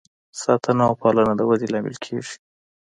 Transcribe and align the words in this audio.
ساتنه 0.41 0.83
او 0.87 0.93
پالنه 1.01 1.33
د 1.37 1.41
ودې 1.49 1.67
لامل 1.73 1.95
کیږي. 2.05 2.35